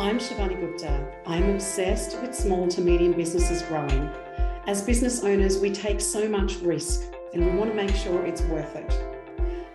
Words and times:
I'm 0.00 0.18
Shivani 0.18 0.58
Gupta. 0.58 1.06
I'm 1.26 1.50
obsessed 1.50 2.18
with 2.22 2.34
small 2.34 2.66
to 2.68 2.80
medium 2.80 3.12
businesses 3.12 3.60
growing. 3.60 4.08
As 4.66 4.80
business 4.80 5.22
owners, 5.22 5.58
we 5.58 5.70
take 5.70 6.00
so 6.00 6.26
much 6.26 6.56
risk 6.60 7.12
and 7.34 7.44
we 7.44 7.50
want 7.50 7.70
to 7.70 7.76
make 7.76 7.94
sure 7.94 8.24
it's 8.24 8.40
worth 8.44 8.76
it. 8.76 8.90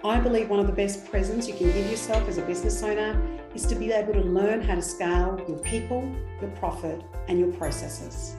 I 0.04 0.20
believe 0.20 0.50
one 0.50 0.60
of 0.60 0.66
the 0.66 0.74
best 0.74 1.06
presents 1.06 1.48
you 1.48 1.54
can 1.54 1.68
give 1.68 1.92
yourself 1.92 2.28
as 2.28 2.40
a 2.40 2.42
business 2.42 2.82
owner 2.82 3.22
is 3.54 3.68
to 3.68 3.76
be 3.76 3.92
able 3.92 4.14
to 4.14 4.22
learn 4.22 4.64
how 4.64 4.74
to 4.74 4.82
scale 4.82 5.40
your 5.48 5.60
people, 5.60 6.12
your 6.42 6.50
profit, 6.54 7.04
and 7.28 7.38
your 7.38 7.52
processes. 7.52 8.36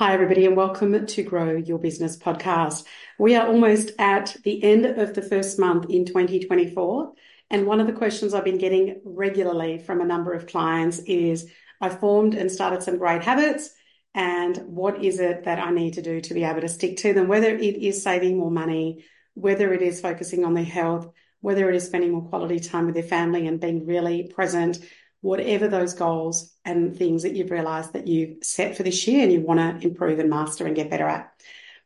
Hi, 0.00 0.14
everybody, 0.14 0.46
and 0.46 0.56
welcome 0.56 1.04
to 1.04 1.22
Grow 1.22 1.56
Your 1.56 1.78
Business 1.78 2.16
podcast. 2.16 2.86
We 3.18 3.36
are 3.36 3.46
almost 3.46 3.90
at 3.98 4.34
the 4.44 4.64
end 4.64 4.86
of 4.86 5.12
the 5.12 5.20
first 5.20 5.58
month 5.58 5.90
in 5.90 6.06
2024. 6.06 7.12
And 7.50 7.66
one 7.66 7.82
of 7.82 7.86
the 7.86 7.92
questions 7.92 8.32
I've 8.32 8.42
been 8.42 8.56
getting 8.56 9.02
regularly 9.04 9.76
from 9.76 10.00
a 10.00 10.06
number 10.06 10.32
of 10.32 10.46
clients 10.46 11.00
is 11.00 11.50
I 11.82 11.90
formed 11.90 12.32
and 12.32 12.50
started 12.50 12.82
some 12.82 12.96
great 12.96 13.22
habits. 13.22 13.74
And 14.14 14.56
what 14.68 15.04
is 15.04 15.20
it 15.20 15.44
that 15.44 15.58
I 15.58 15.70
need 15.70 15.92
to 15.92 16.02
do 16.02 16.22
to 16.22 16.32
be 16.32 16.44
able 16.44 16.62
to 16.62 16.68
stick 16.68 16.96
to 17.00 17.12
them? 17.12 17.28
Whether 17.28 17.54
it 17.54 17.76
is 17.76 18.02
saving 18.02 18.38
more 18.38 18.50
money, 18.50 19.04
whether 19.34 19.70
it 19.74 19.82
is 19.82 20.00
focusing 20.00 20.46
on 20.46 20.54
their 20.54 20.64
health, 20.64 21.12
whether 21.42 21.68
it 21.68 21.76
is 21.76 21.84
spending 21.84 22.12
more 22.12 22.26
quality 22.26 22.58
time 22.58 22.86
with 22.86 22.94
their 22.94 23.04
family 23.04 23.46
and 23.46 23.60
being 23.60 23.84
really 23.84 24.32
present, 24.34 24.78
whatever 25.20 25.68
those 25.68 25.94
goals 25.94 26.54
and 26.64 26.96
things 26.96 27.22
that 27.22 27.36
you've 27.36 27.50
realized 27.50 27.92
that 27.92 28.06
you've 28.06 28.42
set 28.42 28.76
for 28.76 28.82
this 28.82 29.06
year 29.06 29.22
and 29.22 29.32
you 29.32 29.40
want 29.40 29.60
to 29.60 29.86
improve 29.86 30.18
and 30.18 30.30
master 30.30 30.66
and 30.66 30.76
get 30.76 30.90
better 30.90 31.06
at. 31.06 31.32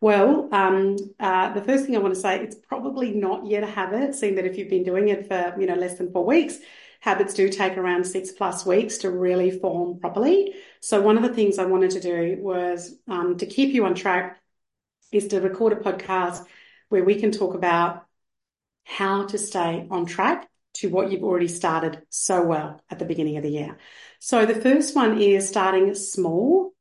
Well, 0.00 0.48
um, 0.52 0.96
uh, 1.18 1.52
the 1.54 1.62
first 1.62 1.86
thing 1.86 1.96
I 1.96 2.00
want 2.00 2.14
to 2.14 2.20
say, 2.20 2.40
it's 2.40 2.56
probably 2.56 3.12
not 3.12 3.46
yet 3.46 3.62
a 3.62 3.66
habit, 3.66 4.14
seeing 4.14 4.34
that 4.34 4.44
if 4.44 4.58
you've 4.58 4.68
been 4.68 4.84
doing 4.84 5.08
it 5.08 5.26
for, 5.28 5.54
you 5.58 5.66
know, 5.66 5.74
less 5.74 5.98
than 5.98 6.12
four 6.12 6.24
weeks, 6.24 6.58
habits 7.00 7.34
do 7.34 7.48
take 7.48 7.76
around 7.76 8.04
six 8.04 8.30
plus 8.30 8.66
weeks 8.66 8.98
to 8.98 9.10
really 9.10 9.50
form 9.50 9.98
properly. 9.98 10.54
So 10.80 11.00
one 11.00 11.16
of 11.16 11.22
the 11.22 11.34
things 11.34 11.58
I 11.58 11.64
wanted 11.64 11.92
to 11.92 12.00
do 12.00 12.36
was 12.40 12.94
um, 13.08 13.38
to 13.38 13.46
keep 13.46 13.74
you 13.74 13.86
on 13.86 13.94
track 13.94 14.40
is 15.10 15.28
to 15.28 15.40
record 15.40 15.72
a 15.72 15.76
podcast 15.76 16.44
where 16.88 17.04
we 17.04 17.14
can 17.14 17.30
talk 17.30 17.54
about 17.54 18.06
how 18.84 19.24
to 19.26 19.38
stay 19.38 19.86
on 19.90 20.06
track 20.06 20.48
to 20.74 20.88
what 20.88 21.10
you've 21.10 21.22
already 21.22 21.48
started 21.48 22.02
so 22.10 22.42
well 22.42 22.80
at 22.90 22.98
the 22.98 23.04
beginning 23.04 23.36
of 23.36 23.42
the 23.42 23.50
year. 23.50 23.78
So 24.18 24.46
the 24.46 24.54
first 24.54 24.94
one 24.94 25.20
is 25.20 25.48
starting 25.48 25.94
small 25.94 26.72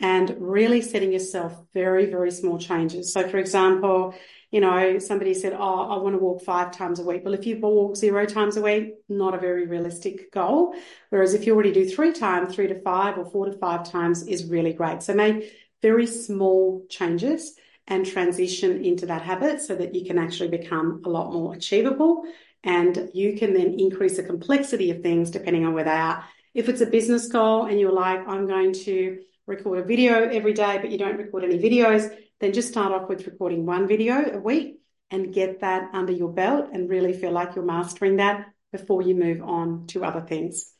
and 0.00 0.34
really 0.38 0.80
setting 0.80 1.12
yourself 1.12 1.52
very, 1.74 2.06
very 2.06 2.30
small 2.30 2.58
changes. 2.58 3.12
So 3.12 3.28
for 3.28 3.36
example, 3.36 4.14
you 4.50 4.60
know, 4.60 4.98
somebody 4.98 5.34
said, 5.34 5.52
Oh, 5.52 5.90
I 5.90 5.98
want 5.98 6.14
to 6.14 6.18
walk 6.18 6.42
five 6.42 6.72
times 6.72 6.98
a 6.98 7.04
week. 7.04 7.22
Well, 7.24 7.34
if 7.34 7.46
you 7.46 7.60
walk 7.60 7.96
zero 7.96 8.24
times 8.24 8.56
a 8.56 8.62
week, 8.62 8.94
not 9.08 9.34
a 9.34 9.38
very 9.38 9.66
realistic 9.66 10.32
goal. 10.32 10.74
Whereas 11.10 11.34
if 11.34 11.46
you 11.46 11.54
already 11.54 11.72
do 11.72 11.88
three 11.88 12.12
times, 12.12 12.54
three 12.54 12.66
to 12.68 12.80
five 12.80 13.18
or 13.18 13.26
four 13.26 13.46
to 13.46 13.52
five 13.58 13.88
times 13.88 14.26
is 14.26 14.46
really 14.46 14.72
great. 14.72 15.02
So 15.02 15.14
make 15.14 15.52
very 15.82 16.06
small 16.06 16.84
changes 16.88 17.54
and 17.86 18.06
transition 18.06 18.84
into 18.84 19.06
that 19.06 19.22
habit 19.22 19.60
so 19.60 19.74
that 19.74 19.94
you 19.94 20.04
can 20.04 20.18
actually 20.18 20.48
become 20.48 21.02
a 21.04 21.08
lot 21.08 21.32
more 21.32 21.54
achievable 21.54 22.24
and 22.62 23.10
you 23.14 23.36
can 23.38 23.54
then 23.54 23.78
increase 23.78 24.16
the 24.16 24.22
complexity 24.22 24.90
of 24.90 25.02
things 25.02 25.30
depending 25.30 25.66
on 25.66 25.74
where 25.74 25.84
they 25.84 25.90
are. 25.90 26.24
If 26.54 26.68
it's 26.68 26.80
a 26.80 26.86
business 26.86 27.28
goal 27.28 27.66
and 27.66 27.78
you're 27.78 27.92
like, 27.92 28.26
I'm 28.26 28.46
going 28.46 28.72
to 28.84 29.20
record 29.46 29.78
a 29.78 29.84
video 29.84 30.28
every 30.28 30.52
day, 30.52 30.78
but 30.80 30.90
you 30.90 30.98
don't 30.98 31.16
record 31.16 31.44
any 31.44 31.58
videos, 31.58 32.14
then 32.40 32.52
just 32.52 32.68
start 32.68 32.92
off 32.92 33.08
with 33.08 33.26
recording 33.26 33.66
one 33.66 33.86
video 33.86 34.34
a 34.34 34.38
week 34.38 34.80
and 35.10 35.32
get 35.32 35.60
that 35.60 35.90
under 35.92 36.12
your 36.12 36.32
belt 36.32 36.70
and 36.72 36.88
really 36.88 37.12
feel 37.12 37.32
like 37.32 37.54
you're 37.54 37.64
mastering 37.64 38.16
that 38.16 38.46
before 38.72 39.02
you 39.02 39.14
move 39.14 39.42
on 39.42 39.86
to 39.88 40.04
other 40.04 40.20
things. 40.20 40.72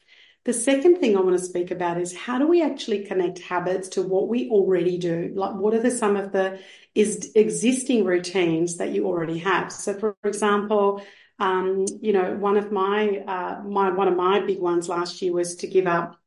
The 0.44 0.52
second 0.54 0.98
thing 0.98 1.16
I 1.16 1.20
want 1.20 1.36
to 1.36 1.44
speak 1.44 1.70
about 1.70 2.00
is 2.00 2.16
how 2.16 2.38
do 2.38 2.46
we 2.46 2.62
actually 2.62 3.04
connect 3.04 3.40
habits 3.40 3.90
to 3.90 4.02
what 4.02 4.28
we 4.28 4.48
already 4.48 4.96
do? 4.96 5.32
Like, 5.34 5.54
what 5.54 5.74
are 5.74 5.82
the 5.82 5.90
some 5.90 6.16
of 6.16 6.32
the 6.32 6.58
is 6.94 7.32
existing 7.34 8.04
routines 8.04 8.78
that 8.78 8.90
you 8.90 9.06
already 9.06 9.38
have? 9.38 9.70
So, 9.70 9.92
for 9.94 10.16
example, 10.24 11.02
um, 11.40 11.86
you 12.00 12.12
know, 12.12 12.36
one 12.36 12.56
of 12.56 12.70
my 12.70 13.18
uh, 13.26 13.62
my 13.64 13.90
one 13.90 14.08
of 14.08 14.16
my 14.16 14.40
big 14.40 14.60
ones 14.60 14.88
last 14.88 15.20
year 15.22 15.32
was 15.32 15.56
to 15.56 15.66
give 15.66 15.86
up 15.86 16.20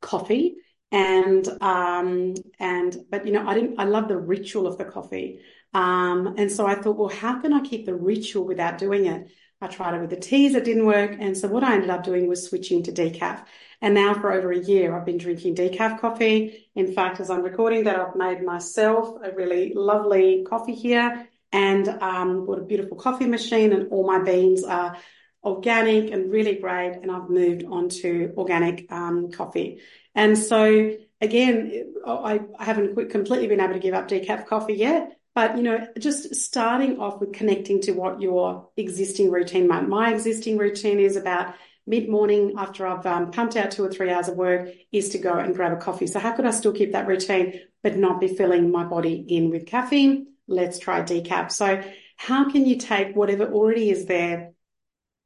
coffee 0.00 0.56
and 0.90 1.46
um 1.60 2.34
and 2.58 2.96
but 3.10 3.26
you 3.26 3.32
know 3.32 3.46
I 3.46 3.54
didn't 3.54 3.78
I 3.78 3.84
love 3.84 4.08
the 4.08 4.16
ritual 4.16 4.66
of 4.66 4.78
the 4.78 4.84
coffee. 4.84 5.40
Um 5.74 6.34
and 6.38 6.50
so 6.50 6.66
I 6.66 6.76
thought 6.76 6.96
well 6.96 7.08
how 7.08 7.40
can 7.40 7.52
I 7.52 7.60
keep 7.60 7.84
the 7.84 7.94
ritual 7.94 8.44
without 8.44 8.78
doing 8.78 9.06
it? 9.06 9.30
I 9.60 9.66
tried 9.66 9.94
it 9.94 10.00
with 10.00 10.10
the 10.10 10.16
teas 10.16 10.54
it 10.54 10.64
didn't 10.64 10.86
work. 10.86 11.16
And 11.18 11.36
so 11.36 11.48
what 11.48 11.64
I 11.64 11.74
ended 11.74 11.90
up 11.90 12.04
doing 12.04 12.28
was 12.28 12.46
switching 12.46 12.84
to 12.84 12.92
decaf. 12.92 13.44
And 13.82 13.94
now 13.94 14.14
for 14.14 14.32
over 14.32 14.50
a 14.52 14.58
year 14.58 14.96
I've 14.96 15.04
been 15.04 15.18
drinking 15.18 15.56
decaf 15.56 16.00
coffee. 16.00 16.70
In 16.74 16.92
fact 16.92 17.20
as 17.20 17.28
I'm 17.28 17.42
recording 17.42 17.84
that 17.84 17.98
I've 17.98 18.16
made 18.16 18.42
myself 18.42 19.18
a 19.22 19.32
really 19.32 19.74
lovely 19.74 20.44
coffee 20.48 20.74
here 20.74 21.27
and 21.52 21.88
um, 21.88 22.46
bought 22.46 22.58
a 22.58 22.64
beautiful 22.64 22.96
coffee 22.96 23.26
machine, 23.26 23.72
and 23.72 23.90
all 23.90 24.06
my 24.06 24.18
beans 24.22 24.64
are 24.64 24.96
organic 25.44 26.10
and 26.12 26.30
really 26.30 26.56
great. 26.56 26.98
And 27.00 27.10
I've 27.10 27.30
moved 27.30 27.64
on 27.64 27.88
to 28.00 28.32
organic 28.36 28.90
um, 28.92 29.30
coffee. 29.30 29.80
And 30.14 30.36
so, 30.36 30.92
again, 31.20 31.94
I, 32.06 32.40
I 32.58 32.64
haven't 32.64 33.10
completely 33.10 33.46
been 33.46 33.60
able 33.60 33.74
to 33.74 33.80
give 33.80 33.94
up 33.94 34.08
decaf 34.08 34.46
coffee 34.46 34.74
yet. 34.74 35.14
But 35.34 35.56
you 35.56 35.62
know, 35.62 35.86
just 35.98 36.34
starting 36.34 36.98
off 36.98 37.20
with 37.20 37.32
connecting 37.32 37.80
to 37.82 37.92
what 37.92 38.20
your 38.20 38.70
existing 38.76 39.30
routine 39.30 39.68
might. 39.68 39.86
My 39.86 40.12
existing 40.12 40.58
routine 40.58 40.98
is 40.98 41.14
about 41.14 41.54
mid 41.86 42.08
morning 42.08 42.54
after 42.58 42.86
I've 42.86 43.06
um, 43.06 43.30
pumped 43.30 43.56
out 43.56 43.70
two 43.70 43.84
or 43.84 43.90
three 43.90 44.10
hours 44.10 44.28
of 44.28 44.36
work 44.36 44.68
is 44.90 45.10
to 45.10 45.18
go 45.18 45.32
and 45.32 45.54
grab 45.54 45.72
a 45.72 45.76
coffee. 45.76 46.06
So 46.06 46.18
how 46.18 46.32
could 46.32 46.44
I 46.44 46.50
still 46.50 46.72
keep 46.72 46.92
that 46.92 47.06
routine 47.06 47.60
but 47.82 47.96
not 47.96 48.20
be 48.20 48.28
filling 48.28 48.70
my 48.70 48.84
body 48.84 49.24
in 49.28 49.50
with 49.50 49.66
caffeine? 49.66 50.26
Let's 50.48 50.78
try 50.78 51.02
decaf. 51.02 51.52
So 51.52 51.82
how 52.16 52.50
can 52.50 52.66
you 52.66 52.76
take 52.76 53.14
whatever 53.14 53.44
already 53.44 53.90
is 53.90 54.06
there 54.06 54.52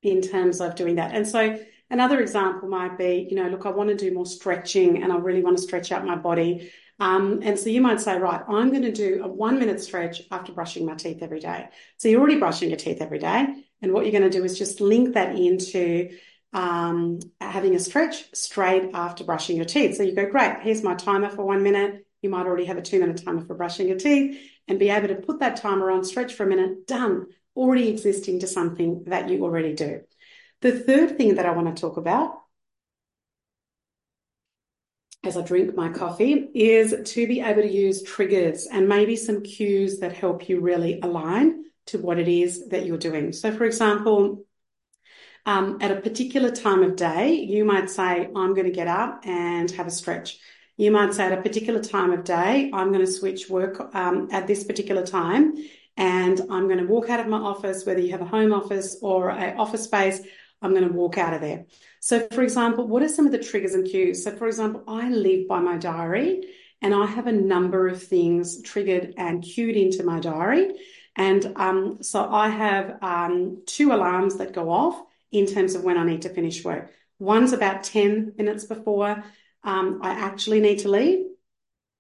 in 0.03 0.21
terms 0.21 0.61
of 0.61 0.75
doing 0.75 0.97
that? 0.97 1.15
And 1.15 1.27
so 1.27 1.59
another 1.89 2.21
example 2.21 2.69
might 2.69 2.99
be, 2.99 3.27
you 3.31 3.37
know, 3.37 3.49
look, 3.49 3.65
I 3.65 3.71
want 3.71 3.89
to 3.89 3.97
do 3.97 4.13
more 4.13 4.27
stretching 4.27 5.03
and 5.03 5.13
I 5.13 5.17
really 5.17 5.43
want 5.43 5.57
to 5.57 5.63
stretch 5.63 5.93
out 5.93 6.05
my 6.05 6.17
body. 6.17 6.71
Um, 6.99 7.41
and 7.43 7.59
so 7.59 7.71
you 7.71 7.81
might 7.81 8.01
say, 8.01 8.19
right, 8.19 8.43
I'm 8.47 8.71
going 8.71 8.83
to 8.83 8.93
do 8.93 9.23
a 9.25 9.29
one 9.29 9.59
minute 9.59 9.81
stretch 9.81 10.23
after 10.31 10.53
brushing 10.53 10.85
my 10.85 10.95
teeth 10.95 11.23
every 11.23 11.41
day. 11.41 11.69
So 11.97 12.09
you're 12.09 12.21
already 12.21 12.39
brushing 12.39 12.69
your 12.69 12.79
teeth 12.79 13.01
every 13.01 13.19
day. 13.19 13.47
And 13.81 13.93
what 13.93 14.05
you're 14.05 14.13
going 14.13 14.31
to 14.31 14.39
do 14.39 14.45
is 14.45 14.59
just 14.59 14.81
link 14.81 15.15
that 15.15 15.35
into 15.35 16.11
um, 16.53 17.21
having 17.41 17.75
a 17.75 17.79
stretch 17.79 18.35
straight 18.35 18.91
after 18.93 19.25
brushing 19.25 19.57
your 19.57 19.65
teeth. 19.65 19.97
So 19.97 20.03
you 20.03 20.15
go, 20.15 20.29
great, 20.29 20.59
here's 20.61 20.83
my 20.83 20.95
timer 20.95 21.31
for 21.31 21.45
one 21.45 21.63
minute. 21.63 22.07
You 22.21 22.29
might 22.29 22.47
already 22.47 22.67
have 22.67 22.77
a 22.77 22.83
two 22.83 23.01
minute 23.01 23.23
timer 23.25 23.45
for 23.45 23.55
brushing 23.55 23.89
your 23.89 23.99
teeth 23.99 24.39
and 24.69 24.79
be 24.79 24.91
able 24.91 25.09
to 25.09 25.17
put 25.17 25.41
that 25.41 25.57
timer 25.57 25.91
on, 25.91 26.05
stretch 26.05 26.35
for 26.35 26.45
a 26.45 26.49
minute, 26.49 26.87
done, 26.87 27.27
already 27.57 27.89
existing 27.89 28.41
to 28.41 28.47
something 28.47 29.05
that 29.07 29.29
you 29.29 29.45
already 29.45 29.75
do. 29.75 30.01
The 30.61 30.79
third 30.79 31.17
thing 31.17 31.35
that 31.35 31.47
I 31.47 31.53
want 31.53 31.75
to 31.75 31.81
talk 31.81 31.97
about 31.97 32.39
as 35.25 35.37
I 35.37 35.43
drink 35.43 35.75
my 35.75 35.89
coffee 35.89 36.49
is 36.55 36.95
to 37.13 37.27
be 37.27 37.41
able 37.41 37.63
to 37.63 37.73
use 37.73 38.03
triggers 38.03 38.67
and 38.67 38.89
maybe 38.89 39.15
some 39.17 39.43
cues 39.43 40.01
that 40.01 40.13
help 40.13 40.49
you 40.49 40.61
really 40.61 41.01
align 41.01 41.65
to 41.87 41.99
what 41.99 42.19
it 42.19 42.29
is 42.29 42.69
that 42.69 42.87
you're 42.87 42.99
doing. 42.99 43.33
So, 43.33 43.53
for 43.53 43.65
example, 43.65 44.45
um, 45.47 45.79
at 45.81 45.91
a 45.91 46.01
particular 46.01 46.51
time 46.51 46.83
of 46.83 46.97
day, 46.97 47.35
you 47.35 47.65
might 47.65 47.91
say, 47.91 48.29
I'm 48.35 48.55
going 48.55 48.67
to 48.67 48.73
get 48.73 48.89
up 48.89 49.23
and 49.25 49.71
have 49.73 49.87
a 49.87 49.91
stretch. 49.91 50.39
You 50.77 50.91
might 50.91 51.15
say 51.15 51.25
at 51.25 51.39
a 51.39 51.43
particular 51.43 51.83
time 51.83 52.13
of 52.13 52.25
day, 52.25 52.71
I'm 52.73 52.93
going 52.93 53.05
to 53.05 53.11
switch 53.11 53.49
work 53.49 53.95
um, 53.95 54.29
at 54.33 54.47
this 54.47 54.65
particular 54.65 55.07
time 55.07 55.55
and 55.97 56.41
I'm 56.51 56.67
going 56.67 56.79
to 56.79 56.87
walk 56.87 57.11
out 57.11 57.21
of 57.21 57.27
my 57.27 57.39
office, 57.39 57.85
whether 57.85 58.01
you 58.01 58.13
have 58.13 58.23
a 58.23 58.27
home 58.27 58.53
office 58.53 58.97
or 59.03 59.31
an 59.31 59.59
office 59.59 59.85
space, 59.85 60.21
I'm 60.63 60.71
going 60.71 60.89
to 60.89 60.95
walk 60.95 61.19
out 61.19 61.35
of 61.35 61.41
there. 61.41 61.67
So, 62.01 62.27
for 62.33 62.43
example, 62.43 62.87
what 62.87 63.03
are 63.03 63.09
some 63.09 63.27
of 63.27 63.33
the 63.33 63.39
triggers 63.39 63.75
and 63.75 63.87
cues? 63.87 64.25
So, 64.25 64.35
for 64.35 64.47
example, 64.47 64.85
I 64.89 65.11
live 65.11 65.49
by 65.49 65.61
my 65.61 65.77
diary 65.77 66.43
and 66.81 66.95
I 66.95 67.07
have 67.07 67.27
a 67.27 67.33
number 67.33 67.89
of 67.89 68.03
things 68.03 68.63
triggered 68.63 69.15
and 69.17 69.43
cued 69.43 69.77
into 69.77 70.03
my 70.03 70.21
diary. 70.21 70.73
And 71.17 71.53
um, 71.57 71.99
so 72.03 72.33
I 72.33 72.49
have 72.49 72.99
um, 73.03 73.63
two 73.67 73.93
alarms 73.93 74.39
that 74.39 74.53
go 74.53 74.71
off 74.71 75.01
in 75.31 75.47
terms 75.47 75.75
of 75.75 75.85
when 75.85 75.99
I 75.99 76.05
need 76.05 76.23
to 76.23 76.29
finish 76.31 76.65
work. 76.65 76.93
One's 77.19 77.53
about 77.53 77.85
10 77.85 78.35
minutes 78.37 78.65
before 78.65 79.23
um, 79.65 80.01
I 80.03 80.11
actually 80.11 80.61
need 80.61 80.81
to 80.81 80.89
leave. 80.89 81.27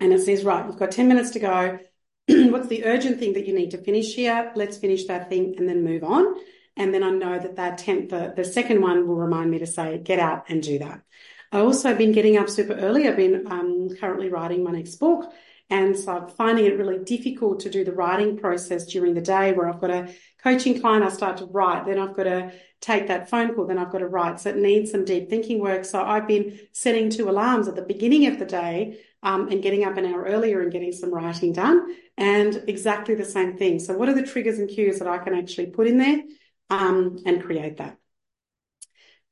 And 0.00 0.12
it 0.12 0.20
says, 0.23 0.44
right, 0.44 0.67
you've 0.67 0.79
got 0.79 0.91
10 0.91 1.09
minutes 1.09 1.31
to 1.31 1.38
go. 1.38 1.79
What's 2.26 2.69
the 2.69 2.85
urgent 2.85 3.19
thing 3.19 3.35
that 3.35 3.47
you 3.47 3.55
need 3.55 3.70
to 3.70 3.79
finish 3.79 4.14
here? 4.14 4.53
Let's 4.55 4.76
finish 4.76 5.05
that 5.06 5.29
thing 5.29 5.55
and 5.59 5.69
then 5.69 5.85
move 5.85 6.03
on. 6.03 6.35
And 6.76 6.93
then 6.93 7.03
I 7.03 7.11
know 7.11 7.38
that 7.38 7.56
that 7.56 7.79
tenth, 7.79 8.11
the, 8.11 8.32
the 8.35 8.44
second 8.44 8.81
one 8.81 9.06
will 9.06 9.17
remind 9.17 9.50
me 9.50 9.59
to 9.59 9.67
say, 9.67 9.99
get 9.99 10.19
out 10.19 10.47
and 10.49 10.62
do 10.62 10.79
that. 10.79 11.03
I 11.53 11.61
also 11.61 11.88
have 11.88 11.99
been 11.99 12.12
getting 12.12 12.38
up 12.38 12.49
super 12.49 12.73
early. 12.73 13.06
I've 13.06 13.17
been 13.17 13.47
um, 13.47 13.91
currently 14.00 14.31
writing 14.31 14.65
my 14.65 14.73
next 14.73 14.97
book. 14.97 15.32
And 15.72 15.98
so 15.98 16.12
I'm 16.12 16.28
finding 16.28 16.66
it 16.66 16.76
really 16.76 17.02
difficult 17.02 17.60
to 17.60 17.70
do 17.70 17.82
the 17.82 17.94
writing 17.94 18.36
process 18.36 18.84
during 18.84 19.14
the 19.14 19.22
day 19.22 19.54
where 19.54 19.66
I've 19.66 19.80
got 19.80 19.88
a 19.88 20.14
coaching 20.42 20.78
client, 20.78 21.02
I 21.02 21.08
start 21.08 21.38
to 21.38 21.46
write, 21.46 21.86
then 21.86 21.98
I've 21.98 22.14
got 22.14 22.24
to 22.24 22.52
take 22.82 23.08
that 23.08 23.30
phone 23.30 23.54
call, 23.54 23.66
then 23.66 23.78
I've 23.78 23.90
got 23.90 24.00
to 24.00 24.06
write. 24.06 24.38
So 24.38 24.50
it 24.50 24.58
needs 24.58 24.90
some 24.90 25.06
deep 25.06 25.30
thinking 25.30 25.60
work. 25.60 25.86
So 25.86 26.02
I've 26.02 26.28
been 26.28 26.58
setting 26.72 27.08
two 27.08 27.30
alarms 27.30 27.69
at 27.69 27.74
the 27.74 27.80
beginning 27.80 28.26
of 28.26 28.38
the 28.38 28.44
day 28.44 29.00
um, 29.22 29.48
and 29.48 29.62
getting 29.62 29.82
up 29.84 29.96
an 29.96 30.04
hour 30.04 30.24
earlier 30.24 30.60
and 30.60 30.70
getting 30.70 30.92
some 30.92 31.10
writing 31.10 31.54
done. 31.54 31.96
And 32.19 32.64
exactly 32.69 33.14
the 33.14 33.24
same 33.24 33.56
thing. 33.56 33.78
So 33.78 33.96
what 33.96 34.10
are 34.10 34.14
the 34.14 34.26
triggers 34.26 34.58
and 34.58 34.69
cues 34.69 34.98
that 34.98 35.08
I 35.08 35.16
can 35.24 35.32
actually 35.32 35.69
put 35.69 35.86
in 35.86 35.96
there 35.96 36.20
um, 36.69 37.16
and 37.24 37.42
create 37.42 37.78
that? 37.78 37.96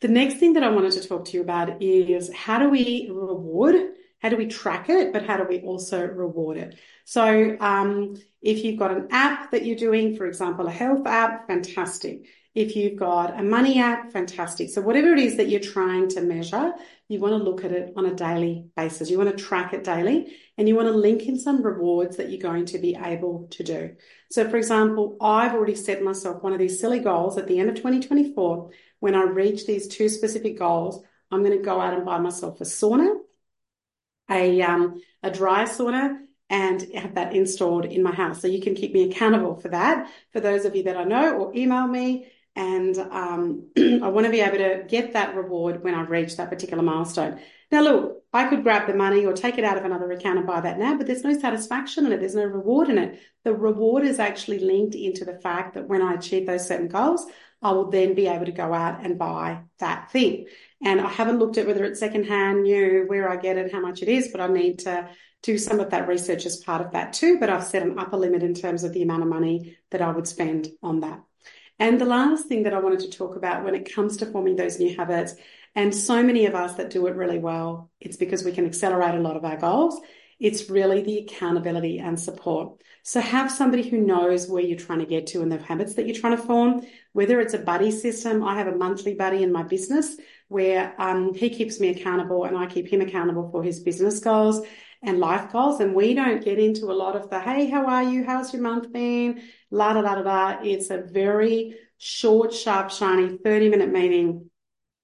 The 0.00 0.08
next 0.08 0.37
thing 0.37 0.54
that 0.54 0.62
I 0.62 0.70
wanted 0.70 0.92
to 0.92 1.06
talk 1.06 1.26
to 1.26 1.37
you 1.37 1.42
about 1.42 1.82
is 1.82 2.32
how 2.32 2.60
do 2.60 2.70
we 2.70 3.10
reward 3.12 3.76
how 4.20 4.28
do 4.28 4.37
we 4.37 4.46
track 4.46 4.88
it, 4.88 5.12
but 5.12 5.25
how 5.25 5.37
do 5.37 5.44
we 5.44 5.61
also 5.62 6.06
reward 6.06 6.58
it? 6.58 6.78
So, 7.05 7.56
um, 7.58 8.14
if 8.43 8.64
you've 8.64 8.78
got 8.78 8.90
an 8.90 9.08
app 9.11 9.50
that 9.50 9.64
you're 9.64 9.76
doing, 9.76 10.17
for 10.17 10.26
example, 10.26 10.67
a 10.67 10.70
health 10.70 11.06
app, 11.06 11.46
fantastic. 11.46 12.26
If 12.55 12.76
you've 12.76 12.99
got 12.99 13.38
a 13.38 13.43
money 13.43 13.81
app, 13.81 14.12
fantastic. 14.12 14.70
So, 14.70 14.82
whatever 14.82 15.12
it 15.12 15.19
is 15.19 15.37
that 15.38 15.49
you're 15.49 15.61
trying 15.61 16.08
to 16.11 16.20
measure, 16.20 16.72
you 17.08 17.19
want 17.19 17.32
to 17.32 17.43
look 17.43 17.64
at 17.64 17.72
it 17.72 17.94
on 17.96 18.06
a 18.06 18.14
daily 18.14 18.67
basis. 18.76 19.11
You 19.11 19.19
want 19.19 19.37
to 19.37 19.43
track 19.43 19.72
it 19.72 19.84
daily 19.84 20.37
and 20.58 20.69
you 20.69 20.76
want 20.76 20.88
to 20.88 20.94
link 20.94 21.23
in 21.23 21.38
some 21.38 21.62
rewards 21.62 22.19
that 22.19 22.31
you're 22.31 22.40
going 22.40 22.66
to 22.66 22.78
be 22.78 22.96
able 23.02 23.49
to 23.52 23.64
do. 23.64 23.96
So, 24.31 24.49
for 24.49 24.58
example, 24.58 25.16
I've 25.20 25.55
already 25.55 25.75
set 25.75 26.02
myself 26.02 26.43
one 26.43 26.52
of 26.52 26.58
these 26.58 26.78
silly 26.78 27.00
goals 27.00 27.38
at 27.38 27.46
the 27.46 27.58
end 27.58 27.70
of 27.70 27.76
2024. 27.76 28.70
When 28.99 29.14
I 29.14 29.23
reach 29.23 29.66
these 29.66 29.88
two 29.88 30.11
specific 30.11 30.58
goals, 30.58 31.02
I'm 31.31 31.43
going 31.43 31.56
to 31.56 31.64
go 31.64 31.81
out 31.81 31.94
and 31.94 32.05
buy 32.05 32.19
myself 32.19 32.61
a 32.61 32.64
sauna 32.64 33.14
a, 34.31 34.62
um, 34.62 35.00
a 35.23 35.31
dry 35.31 35.65
sauna 35.65 36.17
and 36.49 36.82
have 36.94 37.15
that 37.15 37.35
installed 37.35 37.85
in 37.85 38.03
my 38.03 38.12
house. 38.12 38.41
So 38.41 38.49
you 38.49 38.61
can 38.61 38.75
keep 38.75 38.93
me 38.93 39.11
accountable 39.11 39.55
for 39.55 39.69
that. 39.69 40.11
For 40.32 40.41
those 40.41 40.65
of 40.65 40.75
you 40.75 40.82
that 40.85 40.97
I 40.97 41.05
know, 41.05 41.37
or 41.37 41.55
email 41.55 41.87
me. 41.87 42.27
And 42.56 42.99
um, 42.99 43.71
I 43.79 44.09
want 44.09 44.27
to 44.27 44.32
be 44.32 44.41
able 44.41 44.59
to 44.59 44.85
get 44.88 45.12
that 45.12 45.37
reward 45.37 45.85
when 45.85 45.94
I 45.94 46.03
reach 46.03 46.37
that 46.37 46.50
particular 46.50 46.82
milestone. 46.82 47.38
Now, 47.71 47.82
look, 47.82 48.25
I 48.32 48.49
could 48.49 48.65
grab 48.65 48.88
the 48.88 48.94
money 48.94 49.25
or 49.25 49.32
take 49.32 49.59
it 49.59 49.65
out 49.65 49.79
of 49.79 49.85
another 49.85 50.11
account 50.11 50.38
and 50.38 50.47
buy 50.47 50.61
that 50.61 50.79
now, 50.79 50.97
but 50.97 51.06
there's 51.06 51.23
no 51.23 51.38
satisfaction 51.38 52.05
in 52.06 52.12
it. 52.12 52.19
There's 52.19 52.35
no 52.35 52.44
reward 52.44 52.88
in 52.88 52.99
it. 52.99 53.21
The 53.44 53.55
reward 53.55 54.05
is 54.05 54.19
actually 54.19 54.59
linked 54.59 54.97
into 54.97 55.25
the 55.25 55.38
fact 55.38 55.75
that 55.75 55.87
when 55.87 56.03
I 56.03 56.15
achieve 56.15 56.47
those 56.47 56.67
certain 56.67 56.88
goals, 56.88 57.26
I 57.62 57.73
will 57.73 57.91
then 57.91 58.15
be 58.15 58.26
able 58.26 58.47
to 58.47 58.53
go 58.53 58.75
out 58.75 59.05
and 59.05 59.19
buy 59.19 59.61
that 59.79 60.11
thing. 60.11 60.47
And 60.82 61.00
I 61.00 61.09
haven't 61.09 61.38
looked 61.38 61.59
at 61.59 61.67
whether 61.67 61.85
it's 61.85 62.00
secondhand, 62.00 62.62
new, 62.62 63.05
where 63.06 63.31
I 63.31 63.37
get 63.37 63.59
it, 63.59 63.73
how 63.73 63.81
much 63.81 64.03
it 64.03 64.09
is, 64.09 64.29
but 64.29 64.41
I 64.41 64.47
need 64.47 64.81
to 64.81 65.09
do 65.43 65.59
some 65.59 65.81
of 65.81 65.91
that 65.91 66.09
research 66.09 66.47
as 66.47 66.56
part 66.56 66.85
of 66.85 66.93
that 66.93 67.12
too. 67.12 67.38
But 67.38 67.50
I've 67.50 67.65
set 67.65 67.82
an 67.82 67.99
upper 67.99 68.17
limit 68.17 68.43
in 68.43 68.55
terms 68.55 68.85
of 68.85 68.93
the 68.93 69.03
amount 69.03 69.23
of 69.23 69.29
money 69.29 69.77
that 69.91 70.03
I 70.03 70.11
would 70.11 70.27
spend 70.27 70.69
on 70.82 71.00
that. 71.00 71.21
And 71.79 72.00
the 72.00 72.06
last 72.06 72.47
thing 72.47 72.65
that 72.65 72.75
I 72.75 72.81
wanted 72.81 73.00
to 73.00 73.11
talk 73.11 73.37
about 73.37 73.65
when 73.65 73.75
it 73.75 73.93
comes 73.93 74.19
to 74.19 74.27
forming 74.27 74.56
those 74.56 74.79
new 74.79 74.94
habits, 74.97 75.35
and 75.75 75.94
so 75.94 76.23
many 76.23 76.47
of 76.47 76.55
us 76.55 76.75
that 76.75 76.91
do 76.91 77.06
it 77.06 77.17
really 77.17 77.38
well, 77.38 77.91
it's 78.00 78.17
because 78.17 78.44
we 78.44 78.53
can 78.53 78.67
accelerate 78.67 79.15
a 79.15 79.21
lot 79.21 79.37
of 79.37 79.44
our 79.44 79.56
goals. 79.56 80.00
It's 80.40 80.70
really 80.70 81.02
the 81.02 81.19
accountability 81.19 81.98
and 81.98 82.19
support. 82.19 82.81
So 83.02 83.20
have 83.20 83.52
somebody 83.52 83.88
who 83.88 83.98
knows 83.98 84.48
where 84.48 84.62
you're 84.62 84.78
trying 84.78 85.00
to 85.00 85.06
get 85.06 85.26
to 85.28 85.42
and 85.42 85.52
the 85.52 85.58
habits 85.58 85.94
that 85.94 86.06
you're 86.06 86.19
trying 86.19 86.37
to 86.37 86.42
form, 86.42 86.82
whether 87.12 87.40
it's 87.40 87.54
a 87.54 87.58
buddy 87.58 87.90
system. 87.90 88.42
I 88.42 88.56
have 88.56 88.66
a 88.66 88.75
monthly 88.75 89.14
buddy 89.14 89.42
in 89.42 89.52
my 89.52 89.62
business 89.62 90.16
where 90.48 90.94
um, 90.98 91.34
he 91.34 91.50
keeps 91.50 91.78
me 91.78 91.90
accountable 91.90 92.44
and 92.44 92.56
I 92.56 92.66
keep 92.66 92.88
him 92.88 93.00
accountable 93.00 93.50
for 93.50 93.62
his 93.62 93.81
business 93.81 94.19
goals 94.19 94.66
and 95.02 95.20
life 95.20 95.52
goals. 95.52 95.81
And 95.81 95.94
we 95.94 96.14
don't 96.14 96.44
get 96.44 96.58
into 96.58 96.87
a 96.87 96.94
lot 96.94 97.16
of 97.16 97.31
the, 97.31 97.40
hey, 97.40 97.69
how 97.69 97.87
are 97.87 98.02
you? 98.02 98.25
How's 98.25 98.52
your 98.52 98.62
month 98.62 98.92
been? 98.92 99.42
La 99.70 99.92
da 99.92 100.02
da 100.02 100.16
da 100.16 100.22
da. 100.22 100.62
It's 100.62 100.90
a 100.90 100.98
very 100.98 101.76
short, 101.98 102.52
sharp, 102.52 102.90
shiny 102.90 103.37
30 103.37 103.69
minute 103.69 103.92
meeting, 103.92 104.50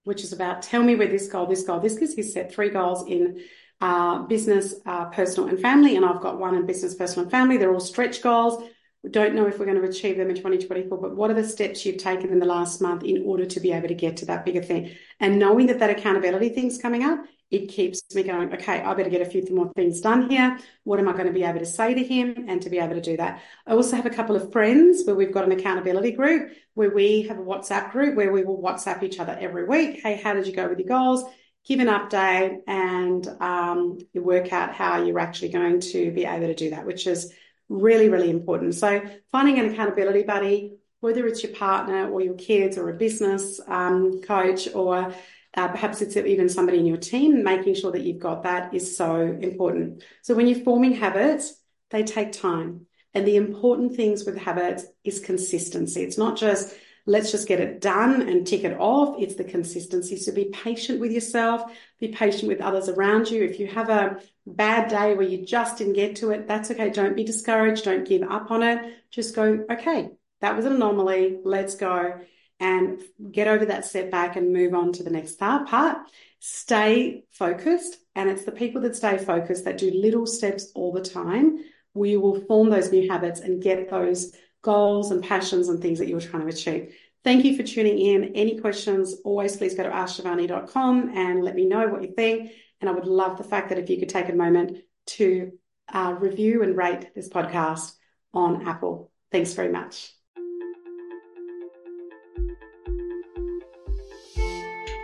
which 0.04 0.24
is 0.24 0.32
about 0.32 0.62
tell 0.62 0.82
me 0.82 0.96
where 0.96 1.08
this 1.08 1.28
goal, 1.28 1.46
this 1.46 1.62
goal, 1.62 1.80
this, 1.80 1.94
because 1.94 2.14
he's 2.14 2.32
set 2.32 2.52
three 2.52 2.70
goals 2.70 3.06
in 3.06 3.42
uh, 3.80 4.22
business, 4.22 4.74
uh, 4.86 5.06
personal, 5.06 5.48
and 5.48 5.60
family. 5.60 5.96
And 5.96 6.04
I've 6.04 6.20
got 6.20 6.38
one 6.38 6.54
in 6.54 6.66
business, 6.66 6.94
personal, 6.94 7.24
and 7.24 7.30
family. 7.30 7.56
They're 7.56 7.72
all 7.72 7.80
stretch 7.80 8.22
goals. 8.22 8.62
We 9.02 9.10
don't 9.10 9.34
know 9.34 9.46
if 9.46 9.58
we're 9.58 9.66
going 9.66 9.80
to 9.80 9.88
achieve 9.88 10.16
them 10.16 10.30
in 10.30 10.36
2024, 10.36 10.98
but 10.98 11.14
what 11.14 11.30
are 11.30 11.34
the 11.34 11.44
steps 11.44 11.86
you've 11.86 11.98
taken 11.98 12.30
in 12.30 12.40
the 12.40 12.46
last 12.46 12.80
month 12.80 13.04
in 13.04 13.22
order 13.24 13.44
to 13.46 13.60
be 13.60 13.72
able 13.72 13.88
to 13.88 13.94
get 13.94 14.16
to 14.18 14.26
that 14.26 14.44
bigger 14.44 14.62
thing? 14.62 14.96
And 15.20 15.38
knowing 15.38 15.66
that 15.66 15.78
that 15.78 15.90
accountability 15.90 16.48
thing's 16.48 16.78
coming 16.78 17.04
up, 17.04 17.20
it 17.50 17.68
keeps 17.68 18.02
me 18.12 18.24
going, 18.24 18.52
okay, 18.52 18.82
I 18.82 18.92
better 18.94 19.10
get 19.10 19.20
a 19.20 19.30
few 19.30 19.44
more 19.50 19.70
things 19.76 20.00
done 20.00 20.28
here. 20.28 20.58
What 20.82 20.98
am 20.98 21.08
I 21.08 21.12
going 21.12 21.26
to 21.26 21.32
be 21.32 21.44
able 21.44 21.60
to 21.60 21.66
say 21.66 21.94
to 21.94 22.02
him 22.02 22.46
and 22.48 22.60
to 22.62 22.70
be 22.70 22.78
able 22.78 22.94
to 22.94 23.00
do 23.00 23.16
that? 23.18 23.40
I 23.66 23.74
also 23.74 23.94
have 23.94 24.06
a 24.06 24.10
couple 24.10 24.34
of 24.34 24.50
friends 24.50 25.04
where 25.04 25.14
we've 25.14 25.32
got 25.32 25.44
an 25.44 25.52
accountability 25.52 26.10
group 26.12 26.50
where 26.74 26.90
we 26.90 27.22
have 27.22 27.38
a 27.38 27.42
WhatsApp 27.42 27.92
group 27.92 28.16
where 28.16 28.32
we 28.32 28.42
will 28.42 28.60
WhatsApp 28.60 29.04
each 29.04 29.20
other 29.20 29.36
every 29.40 29.64
week. 29.64 30.00
Hey, 30.02 30.16
how 30.16 30.34
did 30.34 30.48
you 30.48 30.52
go 30.52 30.68
with 30.68 30.80
your 30.80 30.88
goals? 30.88 31.24
Give 31.66 31.80
an 31.80 31.88
update 31.88 32.60
and 32.68 33.26
um, 33.40 33.98
you 34.12 34.22
work 34.22 34.52
out 34.52 34.72
how 34.72 35.02
you're 35.02 35.18
actually 35.18 35.48
going 35.48 35.80
to 35.80 36.12
be 36.12 36.24
able 36.24 36.46
to 36.46 36.54
do 36.54 36.70
that, 36.70 36.86
which 36.86 37.06
is 37.06 37.32
really, 37.68 38.08
really 38.08 38.30
important. 38.30 38.74
So 38.74 39.02
finding 39.32 39.58
an 39.58 39.72
accountability 39.72 40.22
buddy, 40.22 40.74
whether 41.00 41.26
it's 41.26 41.42
your 41.42 41.52
partner 41.52 42.08
or 42.08 42.20
your 42.20 42.34
kids 42.34 42.78
or 42.78 42.88
a 42.88 42.94
business 42.94 43.60
um, 43.66 44.20
coach 44.22 44.68
or 44.74 45.12
uh, 45.54 45.68
perhaps 45.68 46.02
it's 46.02 46.16
even 46.16 46.48
somebody 46.48 46.78
in 46.78 46.86
your 46.86 46.98
team, 46.98 47.42
making 47.42 47.74
sure 47.74 47.90
that 47.90 48.02
you've 48.02 48.20
got 48.20 48.44
that 48.44 48.72
is 48.72 48.96
so 48.96 49.16
important. 49.20 50.04
So 50.22 50.34
when 50.34 50.46
you're 50.46 50.60
forming 50.60 50.92
habits, 50.92 51.54
they 51.90 52.04
take 52.04 52.32
time. 52.32 52.86
And 53.14 53.26
the 53.26 53.36
important 53.36 53.96
things 53.96 54.26
with 54.26 54.36
habits 54.36 54.84
is 55.02 55.20
consistency. 55.20 56.02
It's 56.02 56.18
not 56.18 56.36
just 56.36 56.74
let's 57.06 57.30
just 57.30 57.46
get 57.46 57.60
it 57.60 57.80
done 57.80 58.28
and 58.28 58.46
tick 58.46 58.64
it 58.64 58.76
off. 58.78 59.16
It's 59.18 59.36
the 59.36 59.44
consistency. 59.44 60.16
So 60.16 60.32
be 60.32 60.46
patient 60.46 61.00
with 61.00 61.12
yourself, 61.12 61.62
be 62.00 62.08
patient 62.08 62.48
with 62.48 62.60
others 62.60 62.88
around 62.88 63.30
you. 63.30 63.44
If 63.44 63.60
you 63.60 63.68
have 63.68 63.88
a 63.88 64.20
bad 64.44 64.90
day 64.90 65.14
where 65.14 65.26
you 65.26 65.46
just 65.46 65.78
didn't 65.78 65.94
get 65.94 66.16
to 66.16 66.30
it, 66.30 66.48
that's 66.48 66.70
okay. 66.72 66.90
Don't 66.90 67.16
be 67.16 67.24
discouraged. 67.24 67.84
Don't 67.84 68.06
give 68.06 68.22
up 68.22 68.50
on 68.50 68.62
it. 68.62 68.94
Just 69.10 69.34
go, 69.36 69.64
okay, 69.70 70.10
that 70.40 70.56
was 70.56 70.64
an 70.64 70.74
anomaly. 70.74 71.38
Let's 71.44 71.76
go 71.76 72.20
and 72.58 73.02
get 73.30 73.48
over 73.48 73.66
that 73.66 73.84
setback 73.84 74.36
and 74.36 74.52
move 74.52 74.74
on 74.74 74.92
to 74.94 75.02
the 75.02 75.10
next 75.10 75.38
part. 75.38 75.98
Stay 76.40 77.24
focused. 77.30 77.98
And 78.14 78.30
it's 78.30 78.44
the 78.44 78.52
people 78.52 78.80
that 78.82 78.96
stay 78.96 79.18
focused 79.18 79.64
that 79.66 79.78
do 79.78 79.90
little 79.90 80.26
steps 80.26 80.72
all 80.74 80.92
the 80.92 81.02
time. 81.02 81.58
We 81.94 82.16
will 82.16 82.40
form 82.46 82.70
those 82.70 82.90
new 82.90 83.08
habits 83.08 83.40
and 83.40 83.62
get 83.62 83.90
those 83.90 84.32
goals 84.66 85.12
and 85.12 85.22
passions 85.22 85.68
and 85.68 85.80
things 85.80 86.00
that 86.00 86.08
you're 86.08 86.20
trying 86.20 86.42
to 86.42 86.52
achieve. 86.52 86.92
Thank 87.22 87.44
you 87.44 87.56
for 87.56 87.62
tuning 87.62 87.98
in. 87.98 88.34
Any 88.34 88.58
questions, 88.58 89.14
always 89.24 89.56
please 89.56 89.74
go 89.74 89.84
to 89.84 89.90
askshivani.com 89.90 91.16
and 91.16 91.42
let 91.42 91.54
me 91.54 91.66
know 91.66 91.86
what 91.88 92.02
you 92.02 92.12
think. 92.12 92.50
And 92.80 92.90
I 92.90 92.92
would 92.92 93.06
love 93.06 93.38
the 93.38 93.44
fact 93.44 93.68
that 93.68 93.78
if 93.78 93.88
you 93.88 93.98
could 93.98 94.08
take 94.08 94.28
a 94.28 94.34
moment 94.34 94.78
to 95.18 95.52
uh, 95.92 96.16
review 96.18 96.64
and 96.64 96.76
rate 96.76 97.14
this 97.14 97.28
podcast 97.28 97.92
on 98.34 98.66
Apple. 98.66 99.12
Thanks 99.30 99.54
very 99.54 99.70
much. 99.70 100.12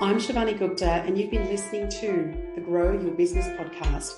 I'm 0.00 0.18
Shivani 0.18 0.58
Gupta, 0.58 0.90
and 1.06 1.16
you've 1.16 1.30
been 1.30 1.48
listening 1.48 1.88
to 2.00 2.34
the 2.56 2.60
Grow 2.60 2.92
Your 3.00 3.12
Business 3.12 3.46
podcast. 3.56 4.14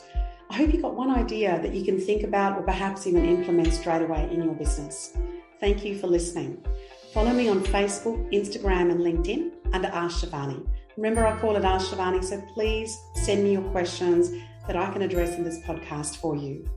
I 0.49 0.55
hope 0.55 0.73
you 0.73 0.81
got 0.81 0.95
one 0.95 1.11
idea 1.11 1.61
that 1.61 1.75
you 1.75 1.85
can 1.85 2.01
think 2.01 2.23
about 2.23 2.57
or 2.57 2.63
perhaps 2.63 3.07
even 3.07 3.25
implement 3.25 3.73
straight 3.73 4.03
away 4.03 4.29
in 4.33 4.43
your 4.43 4.55
business. 4.55 5.15
Thank 5.61 5.85
you 5.85 5.99
for 5.99 6.07
listening. 6.07 6.65
Follow 7.13 7.33
me 7.33 7.49
on 7.49 7.63
Facebook, 7.65 8.33
Instagram, 8.33 8.91
and 8.91 9.01
LinkedIn 9.01 9.53
under 9.73 9.89
Ask 9.89 10.25
Shivani. 10.25 10.67
Remember, 10.97 11.27
I 11.27 11.39
call 11.39 11.57
it 11.57 11.65
Ask 11.65 11.91
Shivani, 11.91 12.23
so 12.23 12.41
please 12.53 12.97
send 13.15 13.45
me 13.45 13.53
your 13.53 13.63
questions 13.71 14.31
that 14.67 14.77
I 14.77 14.93
can 14.93 15.03
address 15.03 15.37
in 15.37 15.45
this 15.45 15.61
podcast 15.61 16.17
for 16.17 16.37
you. 16.37 16.69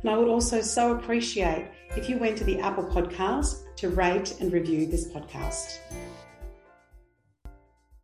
And 0.00 0.10
I 0.10 0.16
would 0.16 0.28
also 0.28 0.60
so 0.60 0.96
appreciate 0.96 1.68
if 1.96 2.08
you 2.08 2.18
went 2.18 2.38
to 2.38 2.44
the 2.44 2.58
Apple 2.60 2.84
Podcast 2.84 3.76
to 3.76 3.90
rate 3.90 4.40
and 4.40 4.52
review 4.52 4.86
this 4.86 5.08
podcast. 5.08 5.78